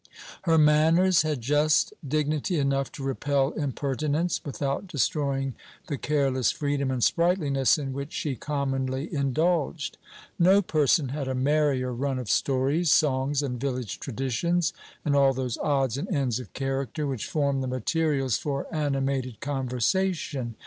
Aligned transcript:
Her 0.45 0.57
manners 0.57 1.21
had 1.21 1.41
just 1.41 1.93
dignity 2.05 2.57
enough 2.57 2.91
to 2.93 3.03
repel 3.03 3.51
impertinence 3.51 4.41
without 4.43 4.87
destroying 4.87 5.53
the 5.85 5.97
careless 5.99 6.49
freedom 6.49 6.89
and 6.89 7.03
sprightliness 7.03 7.77
in 7.77 7.93
which 7.93 8.11
she 8.11 8.35
commonly 8.35 9.13
indulged. 9.13 9.99
No 10.39 10.63
person 10.63 11.09
had 11.09 11.27
a 11.27 11.35
merrier 11.35 11.93
run 11.93 12.17
of 12.17 12.31
stories, 12.31 12.89
songs, 12.89 13.43
and 13.43 13.59
village 13.61 13.99
traditions, 13.99 14.73
and 15.05 15.15
all 15.15 15.33
those 15.35 15.59
odds 15.59 15.99
and 15.99 16.11
ends 16.11 16.39
of 16.39 16.51
character 16.53 17.05
which 17.05 17.27
form 17.27 17.61
the 17.61 17.67
materials 17.67 18.39
for 18.39 18.65
animated 18.75 19.39
conversation. 19.39 20.55